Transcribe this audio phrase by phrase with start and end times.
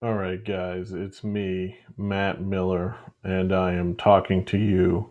[0.00, 5.10] All right, guys, it's me, Matt Miller, and I am talking to you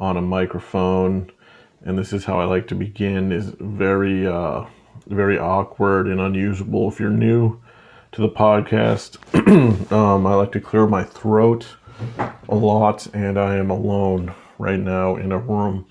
[0.00, 1.30] on a microphone.
[1.84, 3.30] And this is how I like to begin.
[3.30, 4.64] is very, uh,
[5.06, 7.60] very awkward and unusable if you're new
[8.10, 9.18] to the podcast.
[9.92, 11.68] um, I like to clear my throat
[12.48, 15.86] a lot, and I am alone right now in a room.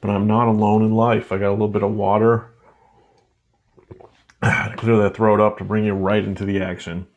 [0.00, 1.32] But I'm not alone in life.
[1.32, 2.46] I got a little bit of water
[4.42, 7.08] to clear that throat up to bring you right into the action.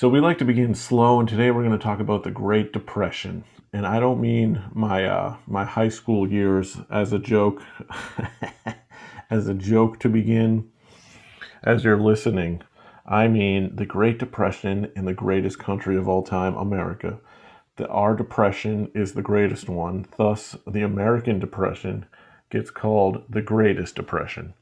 [0.00, 2.72] So we like to begin slow, and today we're going to talk about the Great
[2.72, 3.44] Depression.
[3.70, 7.62] And I don't mean my uh, my high school years as a joke,
[9.30, 10.70] as a joke to begin.
[11.62, 12.62] As you're listening,
[13.04, 17.20] I mean the Great Depression in the greatest country of all time, America.
[17.76, 20.06] The, our depression is the greatest one.
[20.16, 22.06] Thus, the American depression
[22.48, 24.54] gets called the Greatest Depression.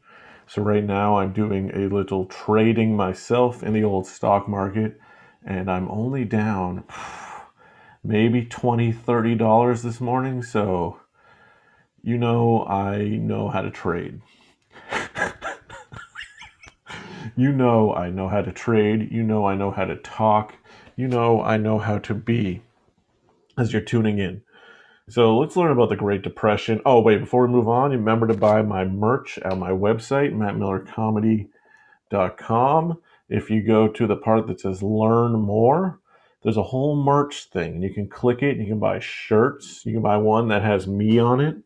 [0.48, 4.98] So right now, I'm doing a little trading myself in the old stock market
[5.44, 6.84] and I'm only down
[8.04, 11.00] maybe 20 30 dollars this morning so
[12.02, 14.20] you know I know how to trade.
[17.38, 19.12] You know I know how to trade.
[19.12, 20.56] You know I know how to talk.
[20.96, 22.62] You know I know how to be
[23.56, 24.42] as you're tuning in.
[25.08, 26.80] So let's learn about the Great Depression.
[26.84, 32.98] Oh, wait, before we move on, remember to buy my merch at my website, mattmillercomedy.com
[33.28, 36.00] if you go to the part that says learn more,
[36.42, 37.74] there's a whole merch thing.
[37.74, 38.56] And you can click it.
[38.58, 39.84] You can buy shirts.
[39.84, 41.56] You can buy one that has me on it.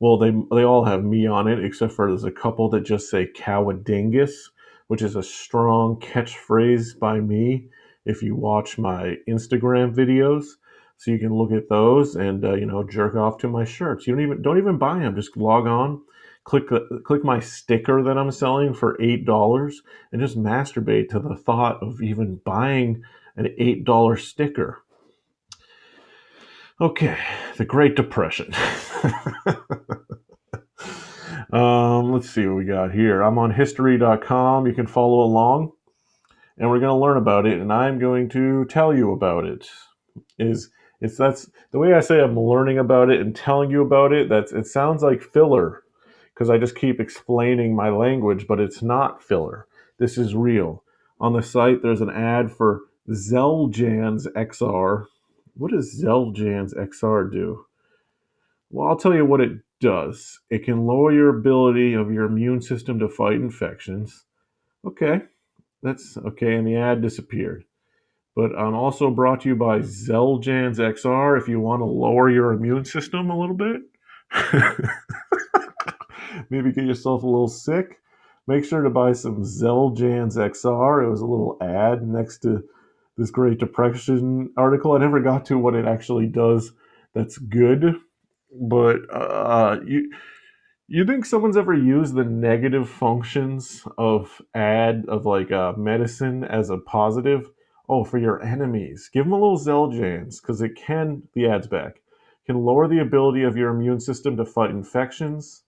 [0.00, 3.08] Well, they they all have me on it, except for there's a couple that just
[3.08, 4.32] say Cowadingus,
[4.88, 7.68] which is a strong catchphrase by me.
[8.04, 10.44] If you watch my Instagram videos,
[10.96, 14.06] so you can look at those and uh, you know jerk off to my shirts.
[14.06, 15.14] You don't even don't even buy them.
[15.14, 16.00] Just log on,
[16.44, 16.64] click
[17.04, 21.82] click my sticker that I'm selling for eight dollars, and just masturbate to the thought
[21.82, 23.02] of even buying
[23.36, 24.82] an eight dollar sticker.
[26.80, 27.18] Okay,
[27.58, 28.52] the Great Depression.
[31.52, 33.22] um, let's see what we got here.
[33.22, 34.66] I'm on history.com.
[34.66, 35.72] You can follow along,
[36.58, 39.68] and we're going to learn about it, and I'm going to tell you about it.
[40.38, 40.70] Is
[41.00, 44.28] it's that's the way I say I'm learning about it and telling you about it.
[44.28, 45.82] That's it sounds like filler
[46.34, 49.66] because I just keep explaining my language, but it's not filler.
[49.98, 50.82] This is real.
[51.20, 55.06] On the site, there's an ad for Xeljanz XR.
[55.54, 57.66] What does Xeljanz XR do?
[58.70, 60.40] Well, I'll tell you what it does.
[60.48, 64.24] It can lower your ability of your immune system to fight infections.
[64.86, 65.20] Okay,
[65.82, 67.64] that's okay, and the ad disappeared.
[68.34, 72.52] But I'm also brought to you by Xeljanz XR if you want to lower your
[72.52, 73.82] immune system a little bit.
[76.50, 78.00] maybe get yourself a little sick,
[78.46, 81.04] make sure to buy some Xeljanz XR.
[81.04, 82.62] It was a little ad next to
[83.16, 84.92] this Great Depression article.
[84.92, 86.72] I never got to what it actually does
[87.14, 87.96] that's good,
[88.60, 90.10] but uh, you
[90.88, 96.70] you think someone's ever used the negative functions of ad of like uh, medicine as
[96.70, 97.50] a positive?
[97.88, 102.02] Oh, for your enemies, give them a little Xeljanz because it can the ads back
[102.46, 105.61] can lower the ability of your immune system to fight infections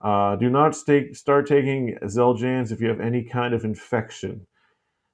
[0.00, 4.46] uh, do not stay, start taking Xeljanz if you have any kind of infection.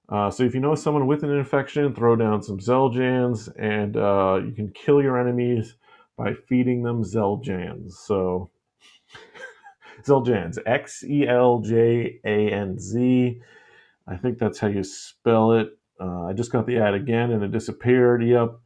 [0.08, 4.40] Uh, so if you know someone with an infection, throw down some Xeljanz, and uh,
[4.44, 5.74] you can kill your enemies
[6.16, 7.92] by feeding them Xeljanz.
[7.92, 8.50] So
[10.04, 13.40] Xeljanz, X E L J A N Z.
[14.06, 15.70] I think that's how you spell it.
[16.00, 18.24] Uh, I just got the ad again and it disappeared.
[18.24, 18.60] Yep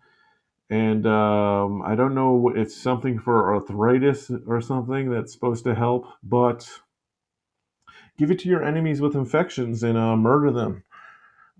[0.70, 6.06] and um, I don't know it's something for arthritis or something that's supposed to help,
[6.22, 6.69] but
[8.16, 10.84] give it to your enemies with infections and uh, murder them.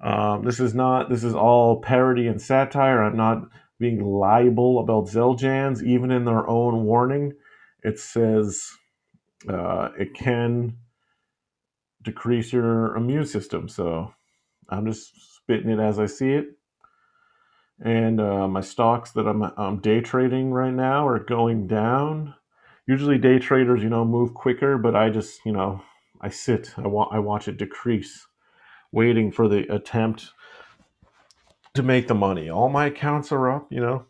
[0.00, 1.10] Um, this is not.
[1.10, 3.03] This is all parody and satire.
[3.03, 3.48] I'm not
[3.81, 5.82] being liable about Xeljanz.
[5.82, 7.32] Even in their own warning,
[7.82, 8.71] it says
[9.48, 10.77] uh, it can
[12.03, 13.69] decrease your immune system.
[13.69, 14.15] So
[14.69, 16.47] I'm just spitting it as I see it
[17.80, 22.34] and uh, my stocks that I'm, I'm day trading right now are going down.
[22.86, 25.82] Usually, day traders, you know, move quicker, but I just, you know,
[26.21, 28.27] I sit, I, wa- I watch it decrease,
[28.92, 30.30] waiting for the attempt
[31.74, 32.50] to make the money.
[32.50, 34.04] All my accounts are up, you know.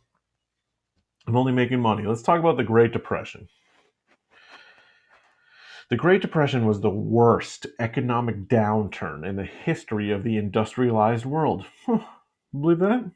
[1.27, 2.07] I'm only making money.
[2.07, 3.49] Let's talk about the Great Depression.
[5.91, 11.67] The Great Depression was the worst economic downturn in the history of the industrialized world.
[12.59, 13.11] Believe that?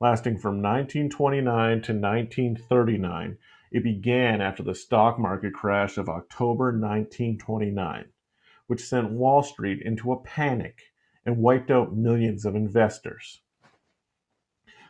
[0.00, 1.44] Lasting from 1929
[1.82, 3.38] to 1939.
[3.70, 8.06] It began after the stock market crash of October 1929,
[8.66, 10.80] which sent Wall Street into a panic
[11.24, 13.42] and wiped out millions of investors.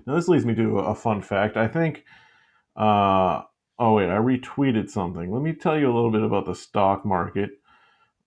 [0.06, 1.56] Now, this leads me to a fun fact.
[1.56, 2.04] I think,
[2.76, 3.42] uh,
[3.78, 5.30] oh, wait, I retweeted something.
[5.30, 7.50] Let me tell you a little bit about the stock market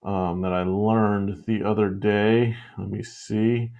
[0.03, 2.55] um, that I learned the other day.
[2.77, 3.71] Let me see.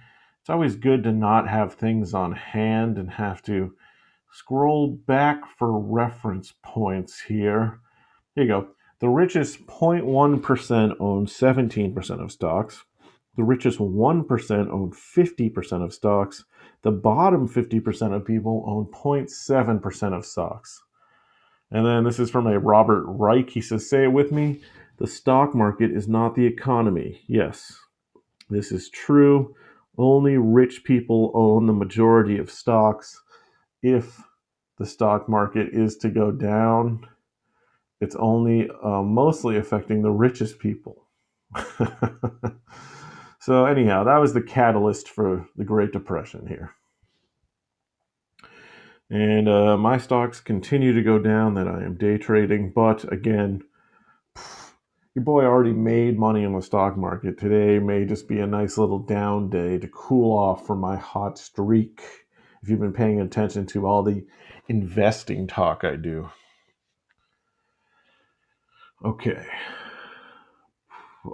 [0.44, 3.72] It's always good to not have things on hand and have to
[4.30, 7.80] scroll back for reference points here.
[8.34, 8.68] Here you go.
[8.98, 12.84] The richest 0.1% own 17% of stocks.
[13.38, 16.44] The richest 1% own 50% of stocks.
[16.82, 20.82] The bottom 50% of people own 0.7% of stocks.
[21.70, 23.48] And then this is from a Robert Reich.
[23.48, 24.60] He says, Say it with me.
[24.98, 27.22] The stock market is not the economy.
[27.28, 27.78] Yes,
[28.50, 29.54] this is true.
[29.96, 33.20] Only rich people own the majority of stocks.
[33.82, 34.20] If
[34.78, 37.06] the stock market is to go down,
[38.00, 41.06] it's only uh, mostly affecting the richest people.
[43.40, 46.74] so, anyhow, that was the catalyst for the Great Depression here.
[49.10, 53.62] And uh, my stocks continue to go down that I am day trading, but again,
[55.14, 57.38] your boy already made money in the stock market.
[57.38, 61.38] Today may just be a nice little down day to cool off from my hot
[61.38, 62.02] streak.
[62.62, 64.26] If you've been paying attention to all the
[64.68, 66.30] investing talk I do.
[69.04, 69.46] Okay.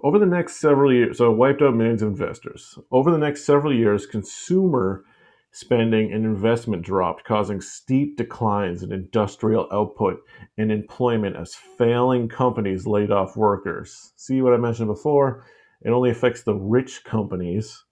[0.05, 2.79] Over the next several years, so wiped out millions of investors.
[2.91, 5.05] Over the next several years, consumer
[5.53, 10.23] spending and investment dropped, causing steep declines in industrial output
[10.57, 14.13] and employment as failing companies laid off workers.
[14.17, 15.45] See what I mentioned before?
[15.83, 17.85] It only affects the rich companies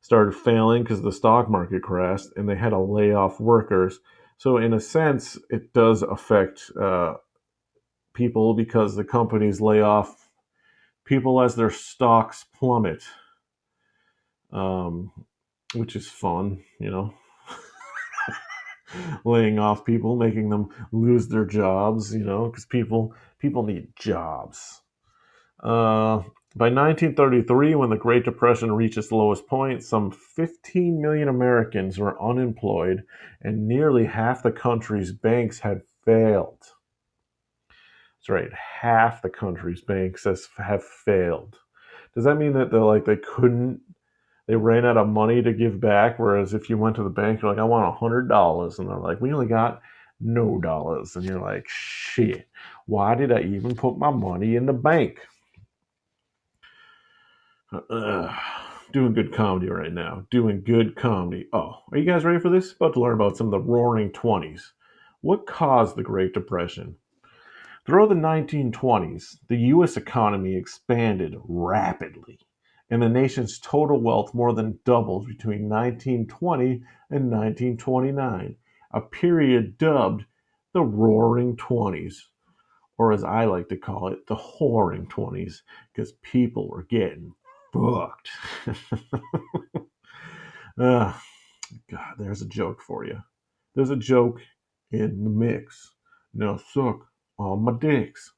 [0.00, 4.00] started failing because the stock market crashed and they had to lay off workers.
[4.36, 7.14] So, in a sense, it does affect uh,
[8.14, 10.28] people because the companies lay off
[11.04, 13.04] people as their stocks plummet.
[14.52, 15.12] Um,
[15.74, 17.14] which is fun, you know.
[19.24, 24.82] Laying off people, making them lose their jobs, you know, because people people need jobs.
[25.62, 26.22] Uh,
[26.54, 32.20] by 1933, when the Great Depression reached its lowest point, some 15 million Americans were
[32.22, 33.04] unemployed,
[33.40, 36.58] and nearly half the country's banks had failed.
[38.18, 41.56] That's right, half the country's banks has, have failed.
[42.14, 43.80] Does that mean that they're like they couldn't
[44.46, 46.18] they ran out of money to give back.
[46.18, 48.88] Whereas if you went to the bank, you're like, I want a hundred dollars, and
[48.88, 49.80] they're like, we only got
[50.20, 52.48] no dollars, and you're like, shit,
[52.86, 55.20] why did I even put my money in the bank?
[57.90, 58.34] Uh,
[58.92, 60.26] doing good comedy right now.
[60.30, 61.48] Doing good comedy.
[61.52, 62.72] Oh, are you guys ready for this?
[62.72, 64.60] About to learn about some of the roaring 20s.
[65.20, 66.96] What caused the Great Depression?
[67.86, 69.96] Throughout the 1920s, the U.S.
[69.96, 72.38] economy expanded rapidly
[72.92, 78.54] and the nation's total wealth more than doubled between 1920 and 1929,
[78.92, 80.26] a period dubbed
[80.74, 82.28] the Roaring Twenties,
[82.98, 87.32] or as I like to call it, the Whoring Twenties, because people were getting
[87.72, 88.28] fucked.
[90.78, 91.14] uh,
[91.90, 93.22] God, there's a joke for you.
[93.74, 94.42] There's a joke
[94.90, 95.94] in the mix.
[96.34, 97.06] Now suck
[97.38, 98.34] all my dicks.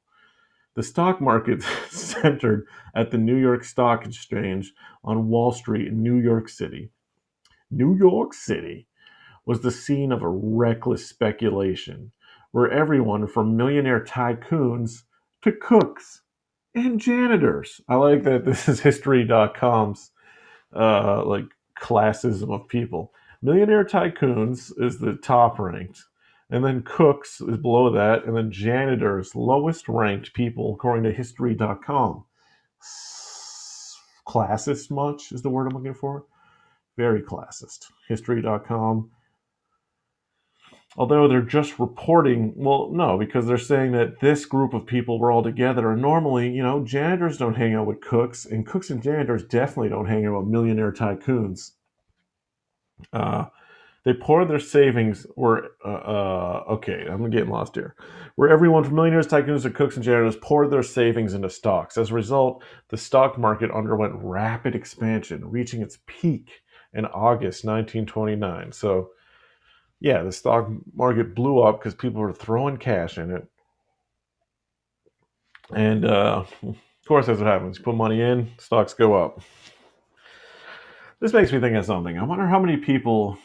[0.74, 4.72] The stock market centered at the New York Stock Exchange
[5.04, 6.90] on Wall Street in New York City.
[7.70, 8.86] New York City
[9.46, 12.12] was the scene of a reckless speculation
[12.52, 15.02] where everyone from millionaire tycoons
[15.42, 16.22] to cooks
[16.74, 17.80] and janitors.
[17.88, 20.10] I like that this is history.com's
[20.74, 21.46] uh, like
[21.80, 23.12] classism of people.
[23.42, 26.04] Millionaire tycoons is the top ranked
[26.54, 32.24] and then cooks is below that, and then janitors, lowest ranked people according to history.com.
[34.28, 36.26] Classist much is the word I'm looking for.
[36.96, 37.86] Very classist.
[38.06, 39.10] History.com.
[40.96, 45.32] Although they're just reporting, well, no, because they're saying that this group of people were
[45.32, 49.02] all together, and normally, you know, janitors don't hang out with cooks, and cooks and
[49.02, 51.72] janitors definitely don't hang out with millionaire tycoons.
[53.12, 53.46] Uh,
[54.04, 57.96] they poured their savings where uh, uh, okay, I'm getting lost here.
[58.36, 61.96] Where everyone from millionaires, tycoons, to cooks and janitors poured their savings into stocks.
[61.96, 68.72] As a result, the stock market underwent rapid expansion, reaching its peak in August 1929.
[68.72, 69.10] So,
[70.00, 73.46] yeah, the stock market blew up because people were throwing cash in it.
[75.74, 76.76] And uh, of
[77.08, 77.78] course, that's what happens.
[77.78, 79.40] You put money in, stocks go up.
[81.20, 82.18] This makes me think of something.
[82.18, 83.38] I wonder how many people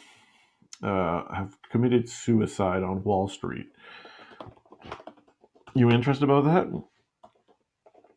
[0.82, 3.66] uh, have committed suicide on Wall Street.
[5.74, 6.82] You interested about that?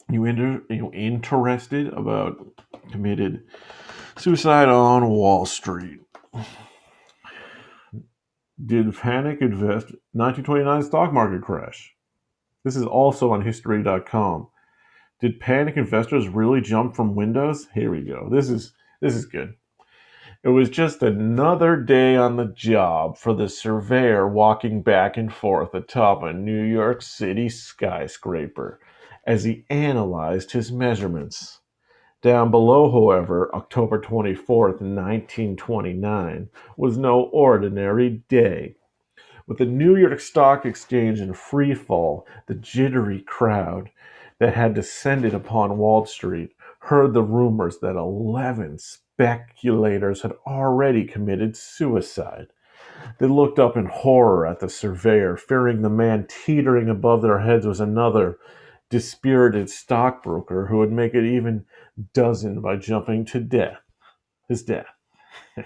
[0.09, 2.37] You inter- you interested about
[2.91, 3.43] committed
[4.17, 5.99] Suicide on Wall Street.
[8.63, 11.93] Did panic invest 1929 stock market crash?
[12.63, 14.47] This is also on history.com.
[15.19, 17.67] Did panic investors really jump from windows?
[17.73, 18.29] Here we go.
[18.31, 19.55] This is this is good.
[20.45, 25.73] It was just another day on the job for the surveyor walking back and forth
[25.73, 28.81] atop a New York City skyscraper
[29.25, 31.61] as he analyzed his measurements.
[32.21, 38.75] Down below, however, October 24th, 1929, was no ordinary day.
[39.47, 43.91] With the New York Stock Exchange in free fall, the jittery crowd
[44.39, 48.77] that had descended upon Wall Street heard the rumors that 11
[49.13, 52.47] speculators had already committed suicide.
[53.19, 57.65] They looked up in horror at the surveyor, fearing the man teetering above their heads
[57.65, 58.37] was another
[58.89, 61.65] dispirited stockbroker who would make it even
[62.13, 63.79] dozen by jumping to death.
[64.49, 64.87] His death.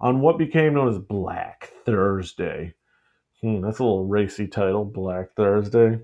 [0.00, 2.74] On what became known as Black Thursday.
[3.40, 6.00] Hmm, that's a little racy title, Black Thursday.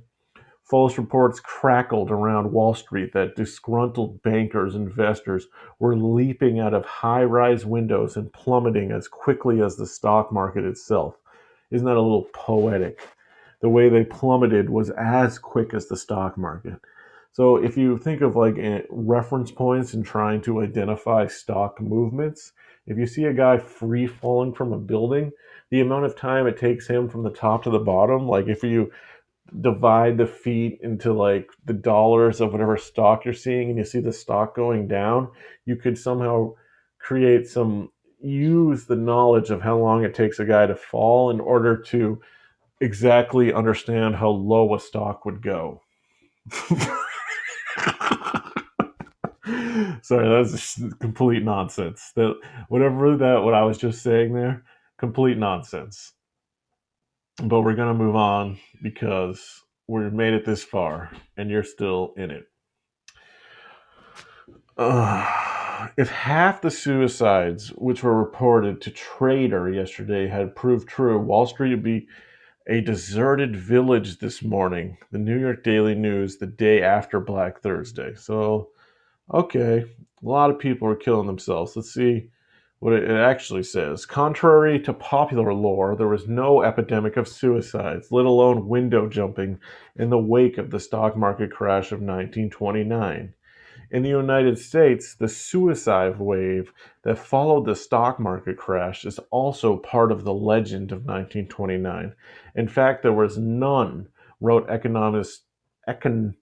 [0.65, 5.47] False reports crackled around Wall Street that disgruntled bankers investors
[5.79, 10.65] were leaping out of high rise windows and plummeting as quickly as the stock market
[10.65, 11.17] itself.
[11.71, 13.07] Isn't that a little poetic?
[13.61, 16.81] The way they plummeted was as quick as the stock market.
[17.33, 22.53] So if you think of like eh, reference points and trying to identify stock movements,
[22.87, 25.33] if you see a guy free falling from a building,
[25.71, 28.63] the amount of time it takes him from the top to the bottom, like if
[28.63, 28.93] you
[29.61, 34.01] divide the feet into like the dollars of whatever stock you're seeing and you see
[34.01, 35.29] the stock going down,
[35.67, 36.53] you could somehow
[36.99, 41.41] create some use the knowledge of how long it takes a guy to fall in
[41.41, 42.21] order to
[42.81, 45.83] exactly understand how low a stock would go.
[50.03, 52.13] Sorry, that's complete nonsense.
[52.17, 52.35] That
[52.69, 54.65] whatever that what I was just saying there,
[54.99, 56.14] complete nonsense.
[57.43, 62.31] But we're gonna move on because we've made it this far, and you're still in
[62.31, 62.47] it.
[64.77, 71.47] Uh, if half the suicides which were reported to Trader yesterday had proved true, Wall
[71.47, 72.09] Street would be
[72.69, 74.97] a deserted village this morning.
[75.13, 78.15] The New York Daily News, the day after Black Thursday.
[78.15, 78.71] So
[79.33, 79.85] Okay,
[80.23, 81.77] a lot of people are killing themselves.
[81.77, 82.29] Let's see
[82.79, 84.05] what it actually says.
[84.05, 89.59] Contrary to popular lore, there was no epidemic of suicides, let alone window jumping,
[89.97, 93.33] in the wake of the stock market crash of 1929.
[93.91, 99.77] In the United States, the suicide wave that followed the stock market crash is also
[99.77, 102.15] part of the legend of 1929.
[102.57, 104.09] In fact, there was none,
[104.41, 105.45] wrote economist,
[105.89, 106.35] econ,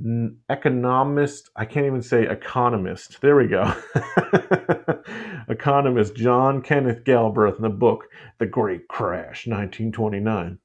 [0.00, 3.20] economist, I can't even say economist.
[3.20, 3.72] There we go.
[5.48, 8.08] economist John Kenneth Galbraith in the book
[8.38, 10.58] The Great Crash, 1929.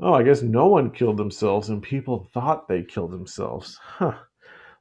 [0.00, 3.78] Oh, I guess no one killed themselves and people thought they killed themselves.
[3.82, 4.14] Huh.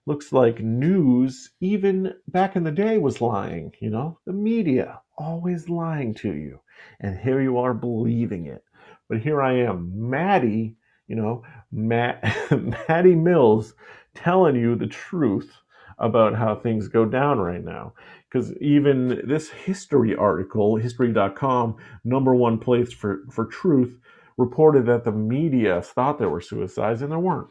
[0.06, 3.74] Looks like news, even back in the day, was lying.
[3.82, 6.62] You know, the media always lying to you.
[7.00, 8.64] And here you are believing it.
[9.10, 12.24] But here I am, Maddie you know, Matt,
[12.88, 13.74] Matty Mills
[14.16, 15.62] telling you the truth
[16.00, 17.94] about how things go down right now.
[18.30, 23.98] Because even this history article, history.com, number one place for, for truth,
[24.38, 27.50] reported that the media thought there were suicides and there weren't.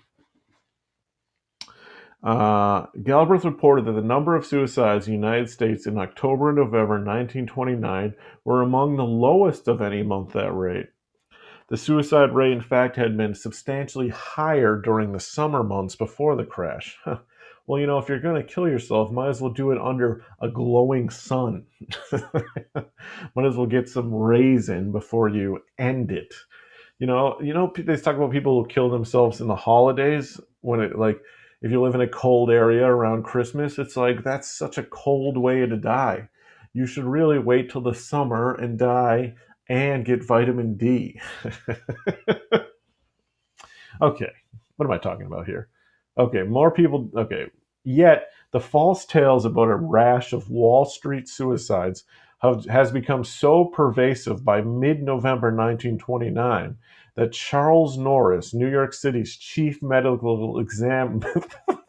[2.23, 6.58] Uh, Galbraith reported that the number of suicides in the United States in October and
[6.58, 10.87] November 1929 were among the lowest of any month that rate.
[11.68, 16.44] The suicide rate, in fact, had been substantially higher during the summer months before the
[16.44, 16.96] crash.
[17.66, 20.25] well, you know, if you're going to kill yourself, might as well do it under
[20.40, 21.64] a glowing sun.
[22.12, 26.32] might as well get some rays in before you end it.
[27.00, 30.80] You know, you know, they talk about people who kill themselves in the holidays when
[30.80, 31.20] it like
[31.62, 35.37] if you live in a cold area around Christmas, it's like that's such a cold
[35.37, 36.28] way to die.
[36.73, 39.35] You should really wait till the summer and die
[39.68, 41.20] and get vitamin D.
[44.00, 44.32] okay,
[44.76, 45.68] what am I talking about here?
[46.18, 47.11] Okay, more people.
[47.16, 47.46] Okay,
[47.85, 52.04] yet the false tales about a rash of Wall Street suicides
[52.38, 56.76] have, has become so pervasive by mid November 1929
[57.16, 61.23] that Charles Norris, New York City's chief medical exam.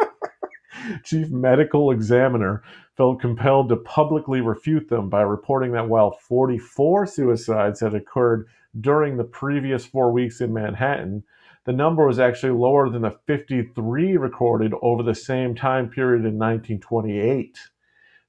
[1.04, 2.64] chief medical examiner
[2.96, 8.48] felt compelled to publicly refute them by reporting that while 44 suicides had occurred
[8.80, 11.24] during the previous four weeks in Manhattan,
[11.66, 16.38] the number was actually lower than the 53 recorded over the same time period in
[16.40, 17.58] 1928.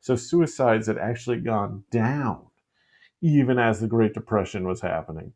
[0.01, 2.43] So suicides had actually gone down
[3.21, 5.33] even as the Great Depression was happening.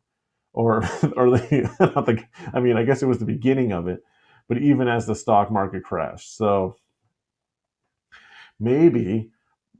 [0.53, 0.77] Or,
[1.15, 4.03] or the, not the, I mean, I guess it was the beginning of it,
[4.47, 6.37] but even as the stock market crashed.
[6.37, 6.77] So
[8.63, 9.31] maybe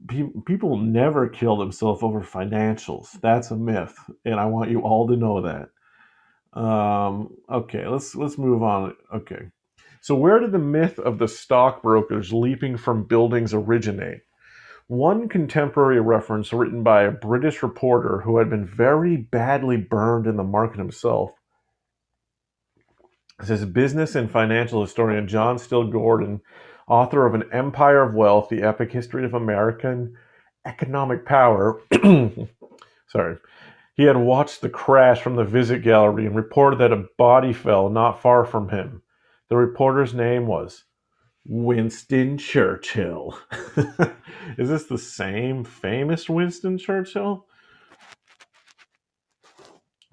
[0.08, 3.20] pe- people never kill themselves over financials.
[3.22, 5.70] That's a myth, and I want you all to know that.
[6.60, 8.94] Um, okay, let's let's move on.
[9.14, 9.50] Okay,
[10.02, 14.22] so where did the myth of the stockbrokers leaping from buildings originate?
[14.88, 20.36] One contemporary reference written by a British reporter who had been very badly burned in
[20.36, 21.32] the market himself
[23.42, 26.40] says business and financial historian John Steele Gordon,
[26.88, 30.16] author of An Empire of Wealth, The Epic History of American
[30.66, 31.80] Economic Power.
[33.08, 33.36] sorry.
[33.94, 37.88] He had watched the crash from the visit gallery and reported that a body fell
[37.88, 39.02] not far from him.
[39.48, 40.84] The reporter's name was
[41.44, 43.38] Winston Churchill.
[44.58, 47.46] Is this the same famous Winston Churchill?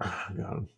[0.00, 0.68] God.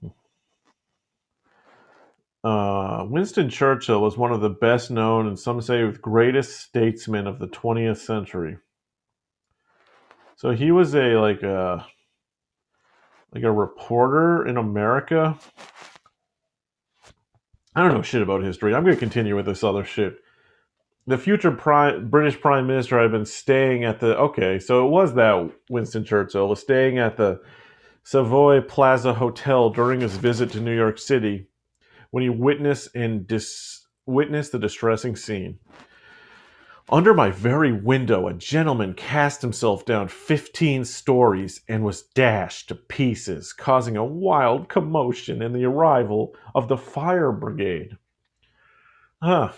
[2.45, 7.39] Uh, Winston Churchill was one of the best known and some say greatest statesmen of
[7.39, 8.59] the 20th century.
[10.37, 11.87] So he was a like a
[13.33, 15.39] like a reporter in America.
[17.75, 18.75] I don't know shit about history.
[18.75, 20.19] I'm going to continue with this other shit.
[21.07, 25.15] The future prime, British Prime Minister had been staying at the okay, so it was
[25.15, 27.41] that Winston Churchill was staying at the
[28.03, 31.49] Savoy Plaza Hotel during his visit to New York City
[32.15, 35.59] when he witnessed and dis- witnessed the distressing scene.
[36.89, 42.77] Under my very window, a gentleman cast himself down 15 stories and was dashed to
[42.77, 47.99] pieces, causing a wild commotion and the arrival of the fire brigade.
[49.21, 49.51] Huh.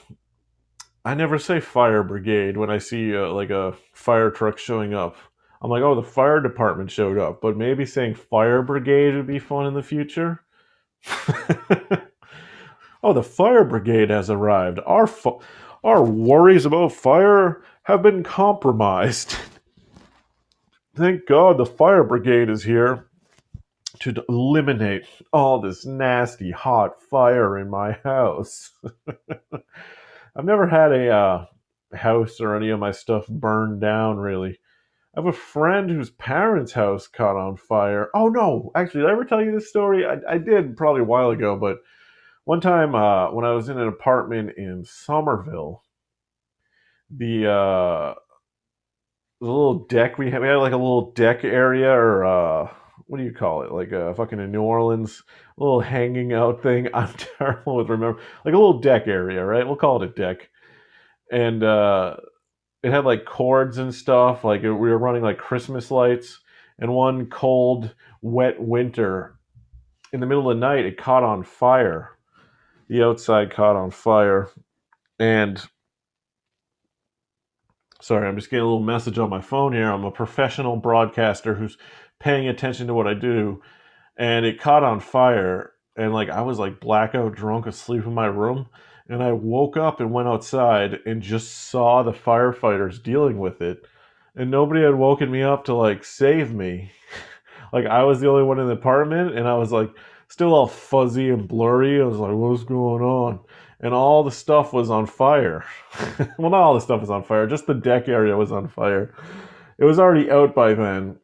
[1.04, 5.16] I never say fire brigade when I see uh, like a fire truck showing up.
[5.60, 9.40] I'm like, oh, the fire department showed up, but maybe saying fire brigade would be
[9.40, 10.40] fun in the future.
[13.02, 14.80] Oh, the fire brigade has arrived.
[14.86, 15.40] Our, fu-
[15.84, 19.36] our worries about fire have been compromised.
[20.96, 23.06] Thank God the fire brigade is here
[24.00, 28.72] to eliminate all this nasty hot fire in my house.
[30.36, 31.46] I've never had a uh,
[31.94, 34.58] house or any of my stuff burned down, really.
[35.14, 38.10] I have a friend whose parents' house caught on fire.
[38.14, 38.70] Oh, no.
[38.74, 40.04] Actually, did I ever tell you this story?
[40.04, 41.78] I, I did probably a while ago, but
[42.46, 45.82] one time uh, when I was in an apartment in Somerville,
[47.10, 48.14] the uh,
[49.40, 52.72] the little deck we had, we had like a little deck area or uh,
[53.06, 53.72] what do you call it?
[53.72, 55.24] Like a fucking in New Orleans,
[55.56, 56.86] little hanging out thing.
[56.94, 59.66] I'm terrible with remember, like a little deck area, right?
[59.66, 60.48] We'll call it a deck,
[61.32, 62.14] and uh,
[62.84, 64.44] it had like cords and stuff.
[64.44, 66.38] Like we were running like Christmas lights,
[66.78, 69.36] and one cold, wet winter,
[70.12, 72.15] in the middle of the night, it caught on fire
[72.88, 74.50] the outside caught on fire.
[75.18, 75.62] And
[78.00, 79.90] sorry, I'm just getting a little message on my phone here.
[79.90, 81.78] I'm a professional broadcaster who's
[82.20, 83.62] paying attention to what I do.
[84.16, 85.72] And it caught on fire.
[85.96, 88.66] And like I was like blackout drunk asleep in my room.
[89.08, 93.82] And I woke up and went outside and just saw the firefighters dealing with it.
[94.34, 96.90] And nobody had woken me up to like save me.
[97.72, 99.38] like I was the only one in the apartment.
[99.38, 99.90] And I was like,
[100.28, 102.00] still all fuzzy and blurry.
[102.00, 103.40] I was like, what's going on?
[103.80, 105.64] And all the stuff was on fire.
[106.38, 109.14] well, not all the stuff was on fire, just the deck area was on fire.
[109.78, 111.18] It was already out by then.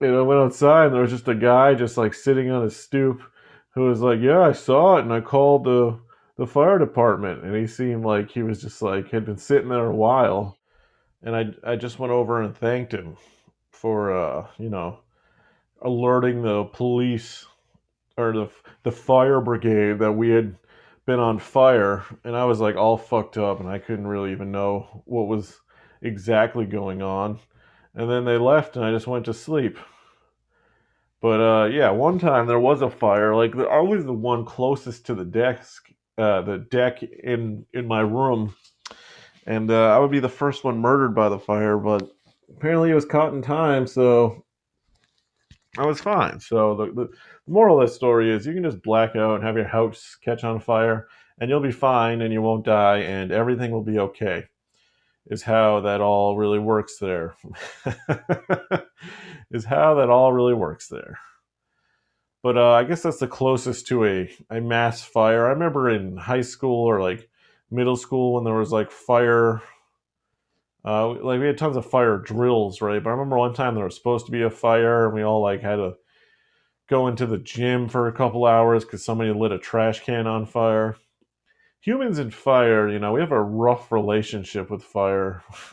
[0.00, 2.70] And I went outside and there was just a guy just like sitting on a
[2.70, 3.22] stoop
[3.74, 5.98] who was like, Yeah, I saw it and I called the
[6.36, 9.86] the fire department and he seemed like he was just like had been sitting there
[9.86, 10.56] a while.
[11.22, 13.16] And I I just went over and thanked him
[13.70, 15.00] for uh, you know,
[15.82, 17.44] alerting the police
[18.20, 18.50] or the
[18.82, 20.56] the fire brigade that we had
[21.06, 24.52] been on fire and I was like all fucked up and I couldn't really even
[24.52, 25.60] know what was
[26.02, 27.38] exactly going on.
[27.94, 29.78] And then they left and I just went to sleep.
[31.20, 33.34] But uh, yeah, one time there was a fire.
[33.34, 38.00] Like I was the one closest to the desk, uh, the deck in in my
[38.00, 38.54] room,
[39.46, 41.76] and uh, I would be the first one murdered by the fire.
[41.76, 42.10] But
[42.56, 44.44] apparently it was caught in time, so
[45.80, 46.38] I was fine.
[46.40, 47.08] So the, the
[47.46, 50.44] moral of the story is you can just black out and have your house catch
[50.44, 51.08] on fire
[51.40, 54.44] and you'll be fine and you won't die and everything will be okay
[55.28, 57.34] is how that all really works there.
[59.50, 61.18] Is how that all really works there.
[62.42, 65.46] But uh, i guess that's the closest to a, a mass fire.
[65.46, 67.28] I remember in high school or like
[67.70, 69.62] middle school when there was like fire
[70.84, 73.02] Uh, like we had tons of fire drills, right?
[73.02, 75.42] But I remember one time there was supposed to be a fire, and we all
[75.42, 75.94] like had to
[76.88, 80.46] go into the gym for a couple hours because somebody lit a trash can on
[80.46, 80.96] fire.
[81.82, 85.42] Humans and fire, you know, we have a rough relationship with fire.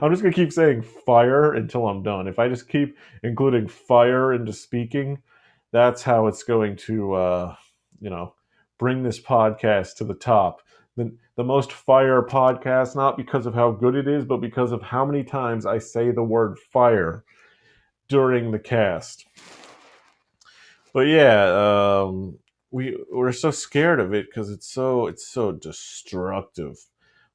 [0.00, 2.26] I'm just gonna keep saying fire until I'm done.
[2.26, 5.22] If I just keep including fire into speaking,
[5.72, 7.56] that's how it's going to, uh,
[8.00, 8.34] you know,
[8.78, 10.60] bring this podcast to the top
[10.96, 14.82] the, the most fire podcast, not because of how good it is, but because of
[14.82, 17.24] how many times I say the word fire
[18.08, 19.26] during the cast.
[20.92, 22.38] But yeah, um,
[22.70, 26.76] we we're so scared of it because it's so it's so destructive.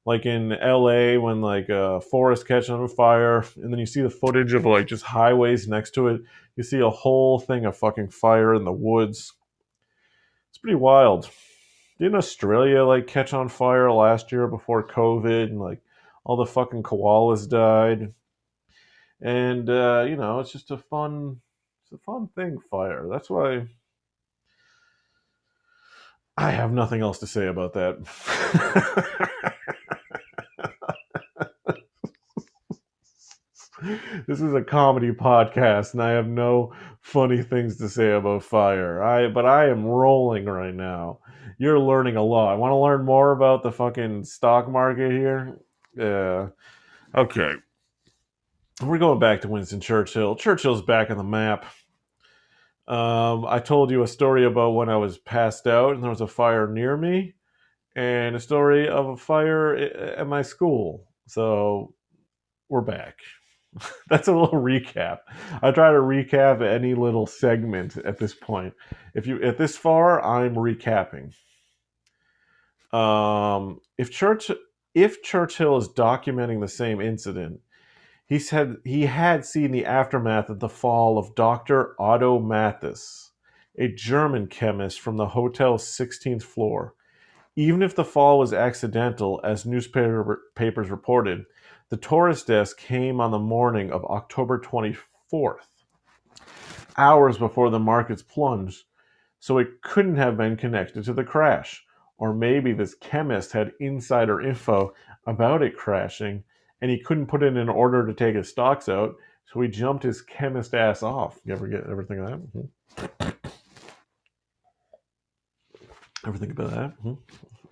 [0.06, 1.18] Like in L.A.
[1.18, 4.86] when like a forest catches on fire, and then you see the footage of like
[4.86, 6.22] just highways next to it.
[6.56, 9.34] You see a whole thing of fucking fire in the woods.
[10.48, 11.28] It's pretty wild
[12.00, 15.82] didn't Australia like catch on fire last year before COVID and like
[16.24, 18.14] all the fucking koalas died?
[19.20, 21.42] And uh, you know, it's just a fun
[21.84, 23.06] it's a fun thing, fire.
[23.10, 23.66] That's why
[26.38, 27.98] I have nothing else to say about that.
[34.26, 39.02] this is a comedy podcast and I have no funny things to say about fire.
[39.02, 41.18] I but I am rolling right now
[41.60, 42.54] you're learning a lot.
[42.54, 45.58] I want to learn more about the fucking stock market here.
[45.94, 46.48] Yeah.
[47.14, 47.52] Okay.
[48.82, 50.36] We're going back to Winston Churchill.
[50.36, 51.66] Churchill's back on the map.
[52.88, 56.22] Um, I told you a story about when I was passed out and there was
[56.22, 57.34] a fire near me,
[57.94, 61.08] and a story of a fire at my school.
[61.26, 61.92] So
[62.70, 63.18] we're back.
[64.08, 65.18] That's a little recap.
[65.60, 68.72] I try to recap any little segment at this point.
[69.14, 71.34] If you at this far, I'm recapping.
[72.92, 74.50] Um, if Church
[74.94, 77.60] if Churchill is documenting the same incident,
[78.26, 81.94] he said he had seen the aftermath of the fall of Dr.
[82.00, 83.32] Otto Mathis,
[83.78, 86.94] a German chemist from the hotel's 16th floor.
[87.56, 91.44] Even if the fall was accidental, as newspapers reported,
[91.88, 95.66] the tourist desk came on the morning of October 24th,
[96.96, 98.84] hours before the markets plunged,
[99.40, 101.84] so it couldn't have been connected to the crash.
[102.20, 104.94] Or maybe this chemist had insider info
[105.26, 106.44] about it crashing
[106.80, 110.02] and he couldn't put in an order to take his stocks out, so he jumped
[110.02, 111.40] his chemist ass off.
[111.44, 112.40] You ever get ever think of that?
[112.56, 113.28] Mm-hmm.
[116.26, 117.02] Ever think about that?
[117.02, 117.14] Mm-hmm.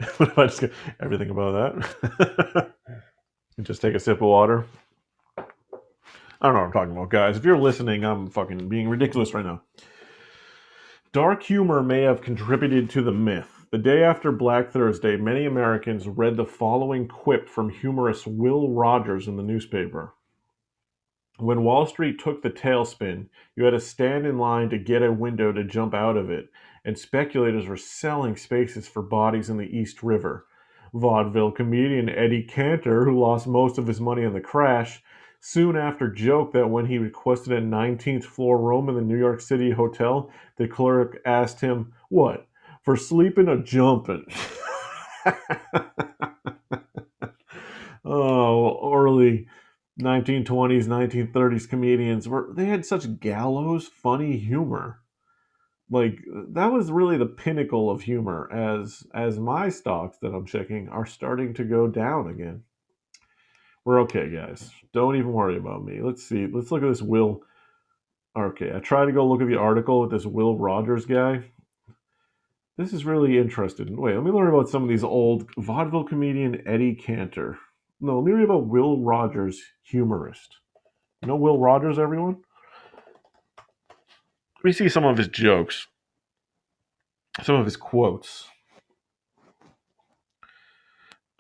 [0.17, 1.77] what if I just get everything about
[2.19, 2.73] that?
[3.63, 4.65] just take a sip of water.
[5.37, 7.37] I don't know what I'm talking about, guys.
[7.37, 9.63] If you're listening, I'm fucking being ridiculous right now.
[11.13, 16.09] Dark humor may have contributed to the myth the day after Black Thursday, many Americans
[16.09, 20.15] read the following quip from humorist Will Rogers in the newspaper.
[21.39, 25.13] When Wall Street took the tailspin, you had to stand in line to get a
[25.13, 26.49] window to jump out of it,
[26.85, 30.47] and speculators were selling spaces for bodies in the East River.
[30.95, 35.03] Vaudeville comedian Eddie Cantor, who lost most of his money in the crash,
[35.41, 39.43] soon after joked that when he requested a 19th floor room in the New York
[39.43, 42.48] City hotel, the clerk asked him, What?
[42.89, 44.25] For sleeping or jumping.
[48.03, 49.47] oh, early
[50.01, 55.03] 1920s, 1930s comedians were they had such gallows funny humor.
[55.91, 56.21] Like
[56.53, 61.05] that was really the pinnacle of humor as as my stocks that I'm checking are
[61.05, 62.63] starting to go down again.
[63.85, 64.71] We're okay, guys.
[64.95, 66.01] Don't even worry about me.
[66.01, 66.47] Let's see.
[66.47, 67.43] Let's look at this Will.
[68.35, 71.51] Okay, I tried to go look at the article with this Will Rogers guy.
[72.79, 74.01] This is really interesting.
[74.01, 77.59] Wait, let me learn about some of these old vaudeville comedian Eddie Cantor.
[78.01, 80.59] No, let me read about Will Rogers, humorist.
[81.21, 82.37] You know Will Rogers, everyone?
[84.59, 85.89] Let me see some of his jokes,
[87.43, 88.47] some of his quotes.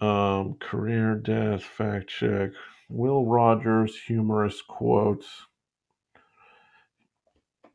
[0.01, 2.51] Um, career, death, fact check.
[2.89, 5.27] Will Rogers, humorist quotes.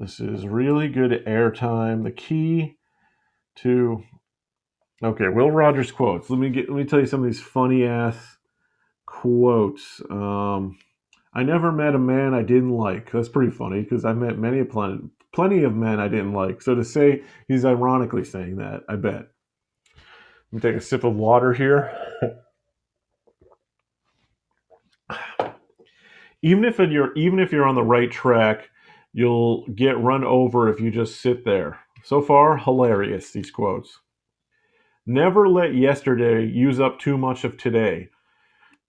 [0.02, 2.04] This is really good airtime.
[2.04, 2.76] The key
[3.58, 4.04] to
[5.04, 6.30] okay, Will Rogers quotes.
[6.30, 8.38] Let me get let me tell you some of these funny ass
[9.06, 10.02] quotes.
[10.10, 10.78] Um,
[11.34, 13.12] I never met a man I didn't like.
[13.12, 16.62] That's pretty funny because I met many a plenty plenty of men I didn't like.
[16.62, 19.28] So to say he's ironically saying that, I bet.
[20.52, 21.92] Let me take a sip of water here.
[26.44, 28.70] even if you're even if you're on the right track,
[29.13, 31.80] you'll get run over if you just sit there.
[32.04, 34.00] So far, hilarious, these quotes.
[35.06, 38.10] Never let yesterday use up too much of today.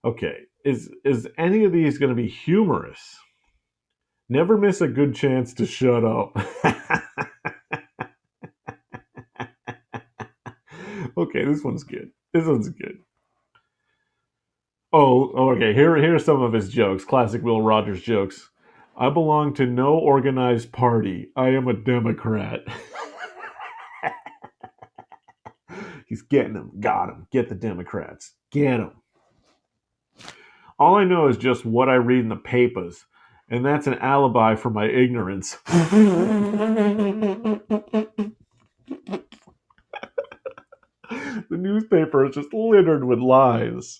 [0.03, 3.17] Okay, is is any of these going to be humorous?
[4.29, 6.35] Never miss a good chance to shut up.
[11.17, 12.11] okay, this one's good.
[12.33, 12.97] This one's good.
[14.91, 15.73] Oh, okay.
[15.73, 17.05] Here, here are some of his jokes.
[17.05, 18.49] Classic Will Rogers jokes.
[18.97, 21.29] I belong to no organized party.
[21.35, 22.61] I am a Democrat.
[26.15, 26.71] He's getting them.
[26.79, 27.27] Got him.
[27.29, 28.35] Get the Democrats.
[28.49, 28.93] Get them.
[30.79, 33.03] All I know is just what I read in the papers,
[33.49, 35.57] and that's an alibi for my ignorance.
[35.65, 36.07] the
[41.49, 43.99] newspaper is just littered with lies.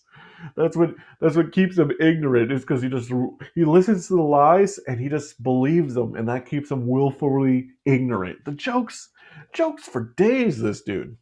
[0.56, 3.12] That's what that's what keeps him ignorant is because he just
[3.56, 7.72] he listens to the lies and he just believes them, and that keeps him willfully
[7.84, 8.46] ignorant.
[8.46, 9.10] The jokes,
[9.52, 10.62] jokes for days.
[10.62, 11.18] This dude.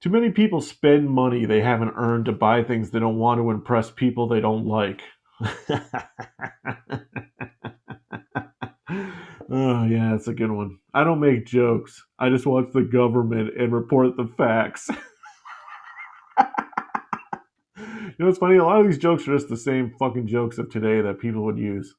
[0.00, 3.50] Too many people spend money they haven't earned to buy things they don't want to
[3.50, 5.02] impress people they don't like.
[9.50, 10.78] Oh yeah, that's a good one.
[10.92, 12.04] I don't make jokes.
[12.18, 14.90] I just watch the government and report the facts.
[17.78, 18.56] you know, it's funny.
[18.56, 21.44] A lot of these jokes are just the same fucking jokes of today that people
[21.44, 21.94] would use.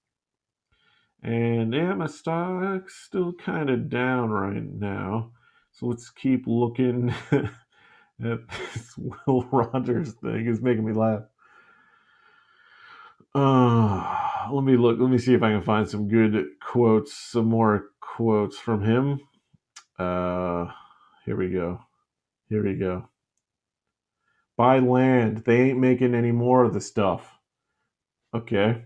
[1.24, 5.32] And yeah, my stock's still kind of down right now.
[5.72, 7.14] So let's keep looking
[8.20, 8.40] this
[8.98, 10.48] Will Rogers thing.
[10.48, 11.24] is making me laugh.
[13.36, 15.00] Uh, let me look.
[15.00, 19.22] Let me see if I can find some good quotes, some more quotes from him.
[20.00, 20.68] Uh,
[21.26, 21.80] here we go.
[22.50, 23.10] Here we go.
[24.58, 25.44] Buy land.
[25.46, 27.38] They ain't making any more of the stuff.
[28.36, 28.84] Okay.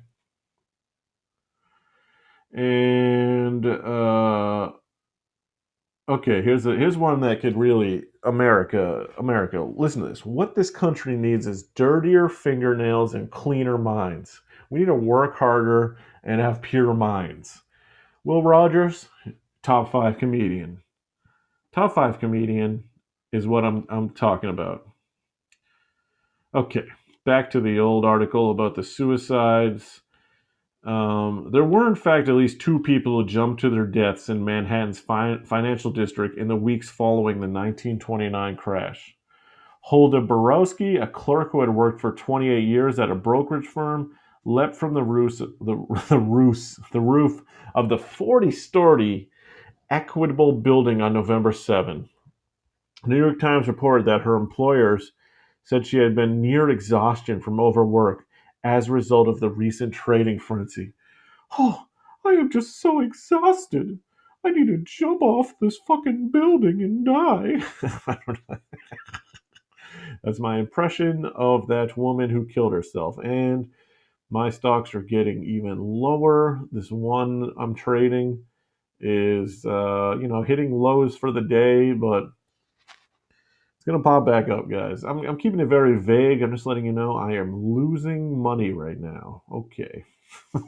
[2.53, 4.71] And uh,
[6.09, 9.61] okay, here's a, here's one that could really America America.
[9.61, 10.25] Listen to this.
[10.25, 14.41] What this country needs is dirtier fingernails and cleaner minds.
[14.69, 17.61] We need to work harder and have pure minds.
[18.23, 19.09] Will Rogers,
[19.61, 20.81] top five comedian.
[21.73, 22.85] Top five comedian
[23.31, 24.87] is what I'm I'm talking about.
[26.55, 26.85] Okay,
[27.25, 30.02] back to the old article about the suicides.
[30.83, 34.43] Um, there were, in fact, at least two people who jumped to their deaths in
[34.43, 39.15] Manhattan's fi- financial district in the weeks following the 1929 crash.
[39.81, 44.11] Hulda Borowski, a clerk who had worked for 28 years at a brokerage firm,
[44.45, 45.53] leapt from the roof, the,
[46.09, 47.41] the, roof, the roof
[47.75, 49.29] of the 40-story
[49.93, 52.09] Equitable building on November 7.
[53.03, 55.11] The New York Times reported that her employers
[55.63, 58.25] said she had been near exhaustion from overwork
[58.63, 60.93] as a result of the recent trading frenzy.
[61.59, 61.85] Oh,
[62.25, 63.99] I am just so exhausted.
[64.45, 67.63] I need to jump off this fucking building and die.
[70.23, 73.17] That's my impression of that woman who killed herself.
[73.17, 73.69] And
[74.29, 76.61] my stocks are getting even lower.
[76.71, 78.43] This one I'm trading
[78.99, 82.23] is, uh, you know, hitting lows for the day, but
[83.85, 85.03] it's to pop back up, guys.
[85.03, 86.41] I'm, I'm keeping it very vague.
[86.41, 89.43] I'm just letting you know I am losing money right now.
[89.51, 90.05] Okay.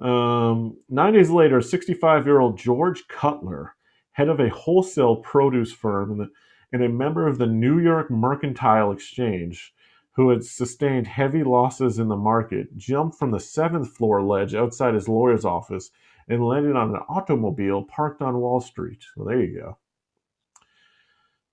[0.00, 3.74] um, nine days later, 65 year old George Cutler,
[4.12, 6.30] head of a wholesale produce firm
[6.72, 9.74] and a member of the New York Mercantile Exchange,
[10.12, 14.94] who had sustained heavy losses in the market, jumped from the seventh floor ledge outside
[14.94, 15.90] his lawyer's office
[16.26, 19.04] and landed on an automobile parked on Wall Street.
[19.14, 19.76] Well, there you go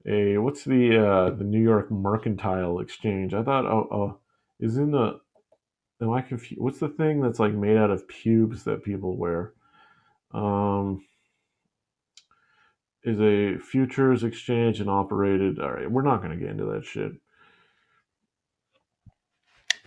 [0.07, 3.33] a what's the uh, the New York Mercantile Exchange?
[3.33, 4.19] I thought oh, oh
[4.59, 5.19] is in the
[6.01, 6.61] am I confused?
[6.61, 9.53] What's the thing that's like made out of pubes that people wear?
[10.31, 11.03] Um,
[13.03, 15.59] is a futures exchange and operated.
[15.59, 17.11] All right, we're not going to get into that shit.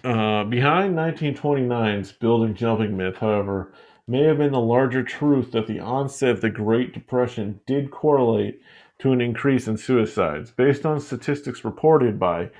[0.04, 3.72] Uh, behind 1929's building jumping myth, however,
[4.07, 8.61] may have been the larger truth that the onset of the Great Depression did correlate
[8.98, 10.50] to an increase in suicides.
[10.50, 12.50] Based on statistics reported by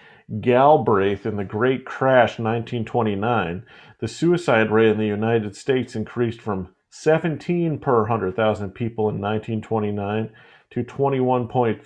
[0.41, 3.65] Galbraith in the Great Crash 1929,
[4.01, 10.31] the suicide rate in the United States increased from 17 per 100,000 people in 1929
[10.71, 11.77] to 21.3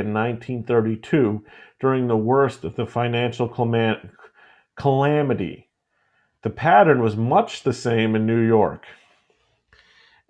[0.00, 1.44] in 1932
[1.80, 3.48] during the worst of the financial
[4.76, 5.68] calamity.
[6.42, 8.84] The pattern was much the same in New York.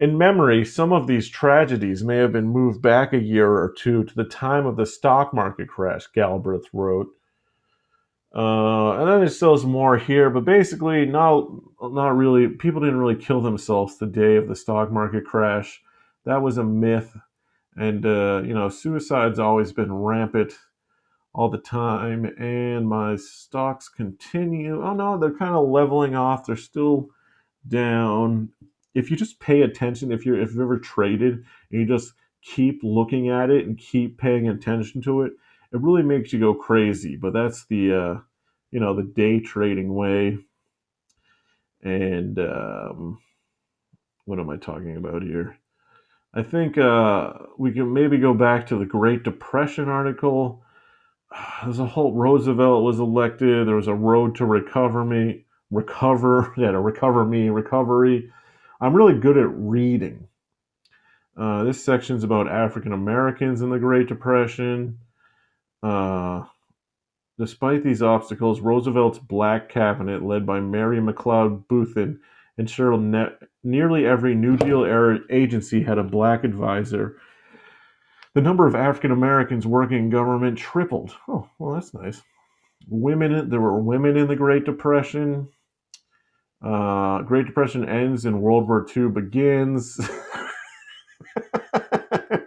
[0.03, 4.03] In memory, some of these tragedies may have been moved back a year or two
[4.03, 7.07] to the time of the stock market crash, Galbraith wrote.
[8.35, 11.47] Uh, and then it says more here, but basically, not
[11.81, 12.49] not really.
[12.49, 15.81] People didn't really kill themselves the day of the stock market crash.
[16.25, 17.17] That was a myth,
[17.77, 20.55] and uh, you know, suicide's always been rampant
[21.33, 24.83] all the time, and my stocks continue.
[24.83, 26.45] Oh no, they're kind of leveling off.
[26.45, 27.11] They're still
[27.69, 28.49] down.
[28.95, 31.45] If you just pay attention, if you're if you've ever traded and
[31.81, 35.33] you just keep looking at it and keep paying attention to it,
[35.73, 37.17] it really makes you go crazy.
[37.17, 38.21] But that's the uh,
[38.71, 40.39] you know the day trading way.
[41.83, 43.19] And um,
[44.25, 45.59] what am I talking about here?
[46.35, 50.65] I think uh, we can maybe go back to the Great Depression article.
[51.65, 53.67] There's a whole Roosevelt was elected.
[53.67, 58.31] There was a road to recover me, recover, yeah, to recover me, recovery.
[58.83, 60.27] I'm really good at reading.
[61.37, 64.99] Uh, this section's about African Americans in the Great Depression.
[65.85, 66.43] Uh,
[67.39, 72.19] despite these obstacles, Roosevelt's black cabinet, led by Mary McLeod Bethune,
[72.59, 77.19] ensured ne- nearly every New Deal era agency had a black advisor.
[78.35, 81.15] The number of African Americans working in government tripled.
[81.29, 82.21] Oh, well, that's nice.
[82.89, 85.49] Women, there were women in the Great Depression.
[86.63, 89.97] Uh, Great Depression ends and World War II begins.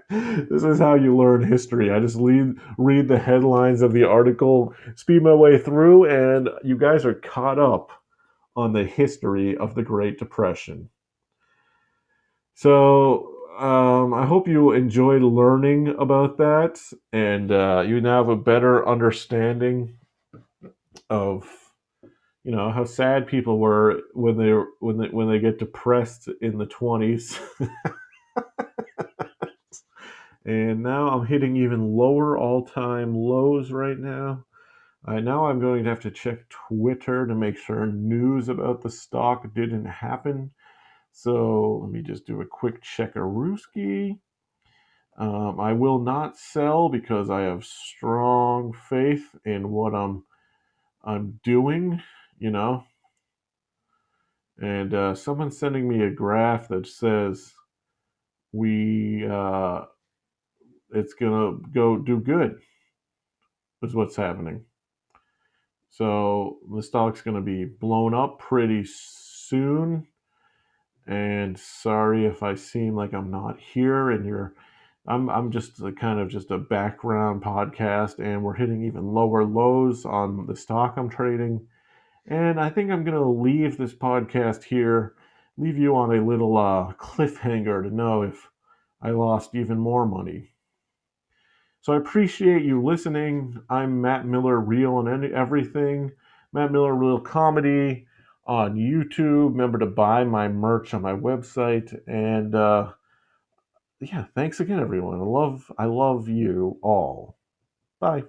[0.10, 1.92] this is how you learn history.
[1.92, 6.78] I just read, read the headlines of the article, speed my way through, and you
[6.78, 7.92] guys are caught up
[8.56, 10.90] on the history of the Great Depression.
[12.54, 18.36] So um, I hope you enjoyed learning about that, and uh, you now have a
[18.36, 19.98] better understanding
[21.10, 21.65] of
[22.46, 26.60] you know how sad people were when they when they when they get depressed in
[26.60, 27.40] the twenties.
[30.46, 34.46] and now I'm hitting even lower all-time lows right now.
[35.08, 38.92] Uh, now I'm going to have to check Twitter to make sure news about the
[38.92, 40.52] stock didn't happen.
[41.12, 44.20] So let me just do a quick checkarooski.
[45.18, 50.26] Um, I will not sell because I have strong faith in what I'm
[51.04, 52.02] I'm doing,
[52.38, 52.84] you know.
[54.58, 57.54] And uh, someone's sending me a graph that says
[58.52, 59.82] we uh,
[60.92, 62.60] it's gonna go do good.
[63.82, 64.66] Is what's happening.
[65.90, 70.08] So the stock's to be blown up pretty soon.
[71.08, 74.56] And sorry if I seem like I'm not here and you're
[75.08, 79.46] I'm I'm just a kind of just a background podcast and we're hitting even lower
[79.46, 81.68] lows on the stock I'm trading.
[82.28, 85.14] And I think I'm going to leave this podcast here,
[85.58, 88.50] leave you on a little uh, cliffhanger to know if
[89.02, 90.52] I lost even more money.
[91.82, 93.62] So I appreciate you listening.
[93.70, 96.12] I'm Matt Miller, Real and Everything.
[96.52, 98.08] Matt Miller, Real Comedy
[98.48, 99.52] on YouTube.
[99.52, 101.96] Remember to buy my merch on my website.
[102.08, 102.92] And uh,
[104.00, 105.20] yeah, thanks again, everyone.
[105.20, 107.38] I love, I love you all.
[108.00, 108.24] Bye.